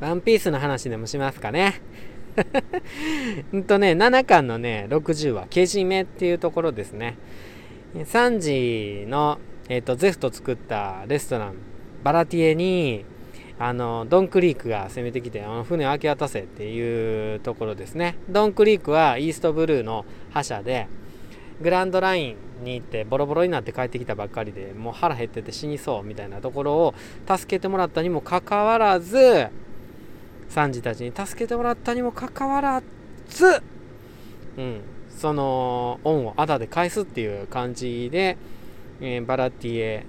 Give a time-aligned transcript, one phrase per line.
[0.00, 1.80] ワンピースの話でもしますかね。
[3.52, 7.16] うんとね、7巻のね、60話、けじめっていうところですね。
[7.94, 9.38] 3時の、
[9.68, 11.54] えっ、ー、と、ゼフと作ったレストラン、
[12.02, 13.04] バラティエに、
[13.58, 18.16] あの、ドンクリークが攻めてきて、あの船を明け渡せっていうところですね。
[18.28, 20.88] ドンクリークはイーストブルーの覇者で、
[21.60, 26.94] グランドラインに行ってボロボロになって帰ってきたばっかりでもう腹減ってて死にそうみたいなところを
[27.28, 29.48] 助けてもらったにもかかわらず
[30.48, 32.82] サンジたちに助けてもらったにもかかわら
[33.28, 33.62] ず、
[34.56, 38.36] うん、その恩をあだで返すっていう感じで、
[39.00, 40.06] えー、バラティエ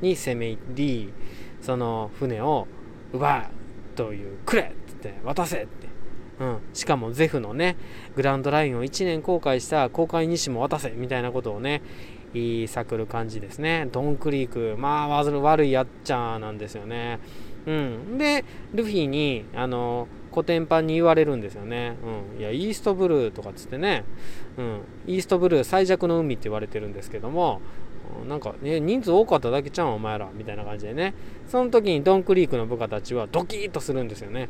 [0.00, 1.12] に攻め入り
[1.60, 2.66] その船を
[3.12, 5.94] 奪うというくれっつって渡せって。
[6.40, 7.76] うん、しかもゼフのね
[8.16, 11.80] グランドラインを1年公開した公開日誌も渡せみたいなことをね
[12.32, 13.88] 言いさくる感じですね。
[13.92, 17.20] ドンクリークまあ悪いやっちゃなんですよね。
[17.66, 18.18] うん。
[18.18, 21.96] でルフィにあのコテンパンに言われるんですよね、
[22.34, 24.02] うん、いやイーストブルーとかっつってね、
[24.58, 27.60] うん、イーストブルー最弱の海って言われてるんですけども
[28.28, 30.28] なんか、ね、人数多かっただけちゃうんお前ら。
[30.34, 31.14] みたいな感じでね。
[31.48, 34.48] その時にドンクリークの部下たちはドキッとするんですよね。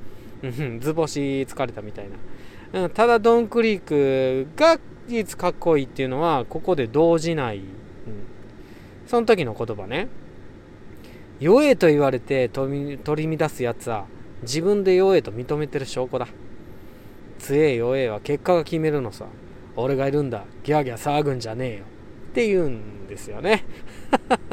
[0.80, 2.06] 図星疲れたみたい
[2.72, 4.78] な、うん、ただドンクリークが
[5.08, 7.64] 唯一かっこいいっていうのはここで動じない、うん、
[9.06, 10.08] その時の言葉ね。
[11.40, 14.06] 弱えと言われて取り乱すやつは
[14.42, 16.28] 自分で弱えと認めてる証拠だ。
[17.38, 19.26] 強え弱えは結果が決めるのさ。
[19.76, 20.44] 俺がいるんだ。
[20.62, 21.84] ギャーギャー騒ぐんじゃねえよ。
[22.30, 23.64] って言うんですよね。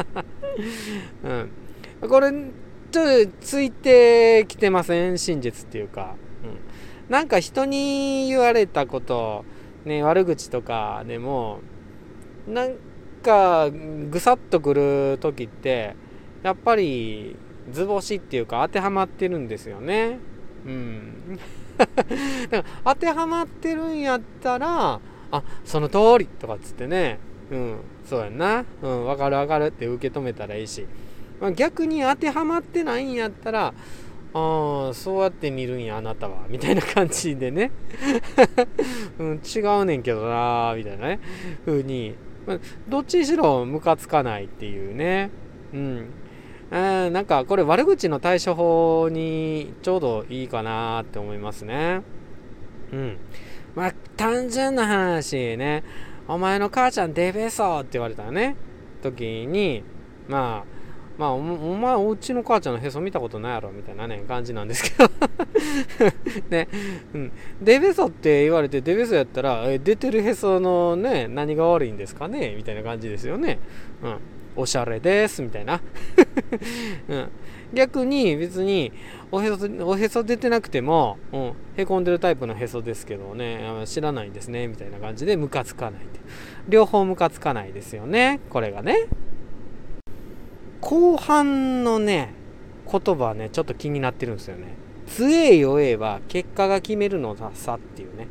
[2.02, 2.10] うん。
[2.10, 2.32] これ
[2.92, 5.18] ちょっとついてきてません？
[5.18, 9.46] 真実っていうか、うん、なんか人に言われたこと
[9.86, 11.60] ね悪口とかでも
[12.48, 12.74] なん
[13.24, 15.96] かぐさっとくる時って
[16.44, 17.36] やっぱり
[17.72, 20.20] 図星っていうか当てはまってるんですよね。
[20.66, 21.40] うん。
[21.78, 25.00] だか当てはまってるんやったら
[25.32, 27.20] あその通りとかっつってね。
[27.52, 27.76] うん。
[28.06, 28.66] そうやんな。
[28.82, 29.06] うん。
[29.06, 30.86] 分かる分かるって受け止めたらいいし。
[31.40, 33.74] まあ、逆に当てはまってないんやったら
[34.34, 37.72] ああそうやって見るんやあなたはみたいな感じでね、
[39.20, 41.20] うん、違うねんけどなみたいなね。
[41.66, 42.16] 風に、
[42.46, 45.32] まあ、どっちにしろムカつかないっていうね。
[45.74, 46.06] うん。
[46.72, 52.02] あなんかこれ悪口の対処法にちょうどいいかなって思いますね。
[52.94, 53.18] うん。
[53.76, 55.84] まあ単純な話ね。
[56.28, 58.56] お前の母ちゃんデベソって言われたね。
[59.02, 59.84] 時に
[60.28, 60.82] まあ
[61.18, 61.40] まあお、お
[61.76, 65.12] 前おうちの母ちゃんのへそ見たことないやろみたいなね、感じなんですけど。
[66.50, 66.68] ね、
[67.14, 67.32] うん。
[67.62, 72.56] デベソって言われて、デベソやったら、え出てるへそのね、何が悪いんですかね？
[72.56, 73.60] みたいな感じですよね。
[74.02, 74.18] うん。
[74.62, 75.82] おしゃれです、みたいな。
[77.10, 77.30] うん。
[77.74, 78.92] 逆に別に
[79.32, 86.02] おへそおへそ出てなくても、うん、へこんでるタイプのへそですけどね知らないんですねみたいな感じでムカつかない
[86.68, 89.08] 両方ムカつかないですよねこれがね
[90.82, 92.34] 後半のね、
[92.92, 94.74] 言葉ね、ちょっと気になってるんですよね。
[95.08, 98.28] 強え弱えは結果が決めるのさっていうね。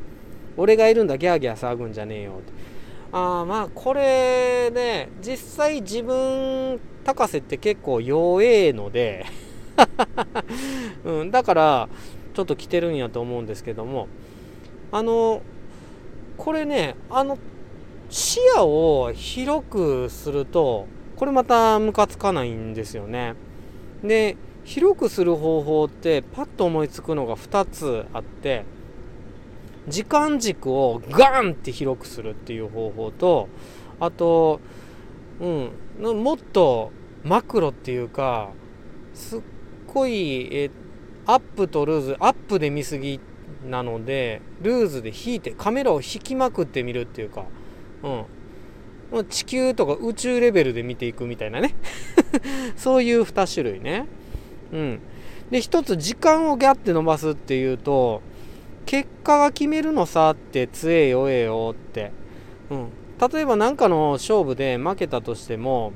[0.57, 2.51] 俺がいるんだ、ギャーギャー騒ぐんじゃねえよって。
[3.11, 9.25] あ、まあ、これね、実際自分、高瀬って結構弱えので
[11.03, 11.89] うん、だから、
[12.33, 14.07] ちょっと来てるんやと思うんですけども、
[14.91, 15.41] あの、
[16.37, 17.37] これね、あの、
[18.09, 23.35] 視野を広くすると、これまたムカつかないんですよね。
[24.03, 28.63] で広くする方法ってパッと思いつくのが2つあって
[29.87, 33.49] 時間軸をガンって広くするっていう方法と
[33.99, 34.59] あと
[35.39, 35.71] うん
[36.23, 36.91] もっと
[37.23, 38.51] マクロっていうか
[39.13, 39.41] すっ
[39.87, 40.71] ごいえ
[41.25, 43.19] アップとルーズアップで見すぎ
[43.69, 47.45] なのでルーズで引いてカメラを引きまくってみるっていうか、
[49.11, 51.75] うん、地球とか宇宙レベルで見ていくみたいなね。
[52.75, 54.07] そういう2種類ね。
[54.71, 54.99] うん。
[55.51, 58.21] で1つ時間をギャッて伸ばすっていうと
[58.85, 62.11] 結果が決めるのさって強えよえよって、
[62.69, 62.89] うん、
[63.31, 65.93] 例えば何かの勝負で負けたとしても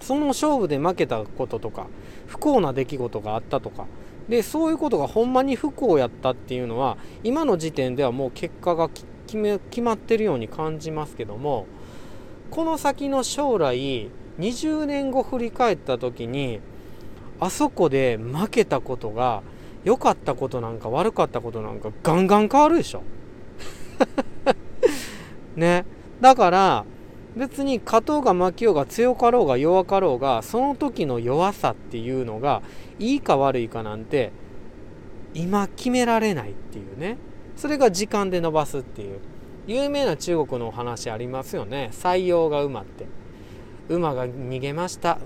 [0.00, 1.86] その勝負で負けたこととか
[2.26, 3.86] 不幸な出来事があったとか
[4.28, 11.66] でそういうことがほんまに不幸やったっていうのは今の時点ではもう結果が決め決まってるように感じますけども
[12.50, 16.60] この先の将来20年後振り返った時に
[17.40, 19.42] あそこで負けたことが
[19.84, 23.02] 良かったことなんか悪かったことなんかガンガン変わるでしょ。
[25.56, 25.84] ね。
[26.20, 26.84] だから
[27.36, 32.62] 別に勝とうが負けようが強かろうが弱かろうがその時の弱さっていうのが
[32.98, 34.32] いいか悪いかなんて
[35.34, 37.18] 今決められないっていうね。
[37.56, 39.18] それが時間で伸ばすっていう。
[39.66, 41.90] 有名な中国のお話ありますよね。
[41.92, 43.06] 採用が馬って。
[43.88, 45.18] 馬が逃げました。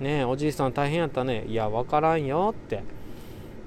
[0.00, 1.44] ねおじいさん大変やったね。
[1.48, 2.82] いや分からんよって。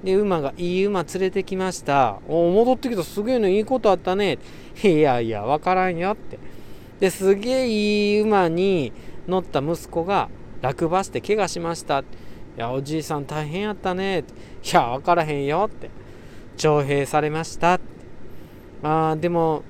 [0.02, 2.18] で馬がいい馬連れてきました。
[2.28, 3.02] お戻ってきた。
[3.04, 4.38] すげえのいいことあったね。
[4.82, 6.38] いやいや分からんよって。
[6.98, 8.92] ですげえいい馬に
[9.28, 10.28] 乗った息子が
[10.60, 12.00] 落馬して怪我しました。
[12.00, 12.04] い
[12.56, 14.24] やおじいさん大変やったね。
[14.64, 15.90] いや分からへんよって。
[16.56, 17.80] 徴兵されました。
[18.82, 19.62] まあでも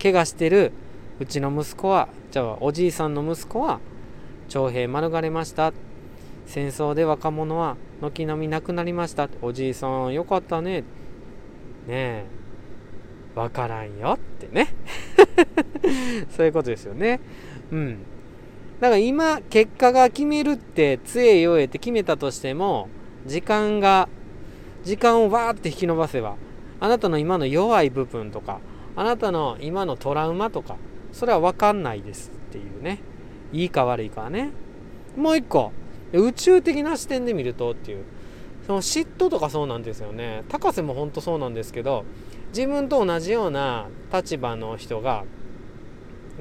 [0.00, 0.72] 怪我してる
[1.18, 3.80] うちの息子はじゃあおじいさんの息子は
[4.48, 5.72] 徴兵免れました。
[6.46, 9.28] 戦争で若者は軒並み亡くなりました。
[9.40, 10.80] おじいさんよかったね。
[10.80, 10.84] ね
[11.88, 12.24] え。
[13.34, 14.68] 分からんよってね。
[16.30, 17.20] そういうことですよね。
[17.70, 17.98] うん。
[18.80, 22.88] だから今結果が決めるって杖弱えて決めたとしても
[23.26, 24.08] 時間が
[24.82, 26.34] 時間をわーって引き伸ばせば
[26.80, 28.58] あなたの今の弱い部分とか
[28.96, 30.76] あなたの今のトラウマとか
[31.12, 32.98] それは分かんないですっていうね。
[33.52, 34.50] いいか悪いかはね。
[35.16, 35.72] もう一個。
[36.12, 38.04] 宇宙的な視点で見るとっていう。
[38.66, 40.44] その嫉妬とかそうなんですよね。
[40.48, 42.04] 高瀬も本当そうなんですけど
[42.54, 45.24] 自分と同じような立場の人が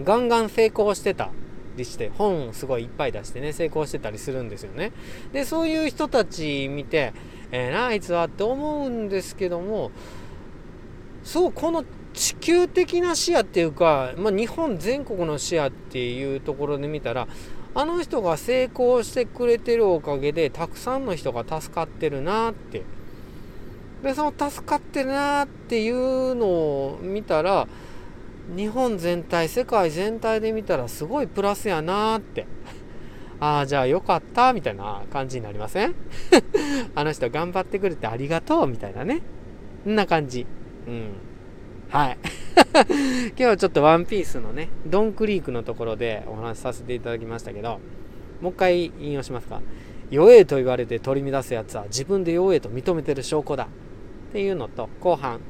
[0.03, 1.29] ガンガン成功してた。
[1.77, 4.91] りして本すごいいっぱい出してね成功してたりするんですよね。
[5.31, 7.13] でそういう人たち見て
[7.51, 9.91] えー、なあいつはって思うんですけども
[11.23, 11.83] そうこの
[12.13, 17.27] 地球的な視野っていうか、まあ、日本全国の視野っていうところで見たら
[17.73, 22.83] あの人が成功してくれてるおかげでたくさんの人が助かってるなって。
[24.03, 27.67] でその助かってるなっていうのを見たら
[28.55, 32.47] 日本全体世界全体で見たらすごいプラスやなって。
[33.39, 35.95] ああじゃあよかったみたいな感じになりません？
[36.93, 39.21] あの人頑張ってくれてありがとうみたいなね。
[39.87, 40.45] んな感じ。
[40.87, 41.13] うん。
[41.91, 42.17] はい。
[43.35, 47.79] 今日はちょっとワンピースのねドンクリークのところでお話しさせていただきましたけど
[48.39, 49.61] もう一回引用しますか？
[50.09, 53.65] 弱えと言われて取り乱すやつは自分で弱えと認めてる証拠だ。
[53.65, 53.67] っ
[54.31, 55.41] ていうのと後半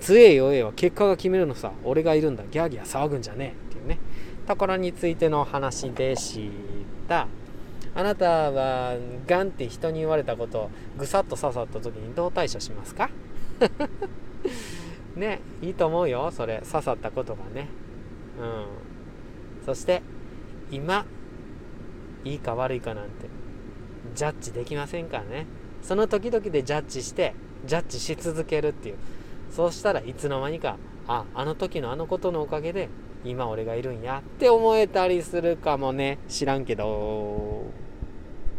[0.00, 2.44] 強え弱えは結果が決めるのさ俺がいるんだ。
[2.50, 3.70] ギャーギャー騒ぐんじゃねえ。
[3.70, 3.98] っていうね。
[4.46, 6.50] ところについての話でし
[7.08, 7.28] た。
[7.94, 8.94] あなたは
[9.26, 13.08] ガンって人に言われたことをぐさっと刺さった時にどう対処しますか？
[15.18, 17.68] ねいいと思うよそれ刺さったことがね。
[18.40, 19.64] うん。
[19.66, 20.02] そして
[20.70, 21.04] 今
[22.24, 23.26] いいか悪いかなんて
[24.14, 25.46] ジャッジできませんからね。
[25.82, 27.34] その時々でジャッジして
[27.64, 28.96] ジャッジし続けるっていう。
[29.50, 30.76] そうしたらいつの間にか
[31.06, 32.88] ああの時のあのことのおかげで
[33.24, 36.18] 今俺がいるんやって思えたりするかもね。
[36.28, 37.87] 知らんけど。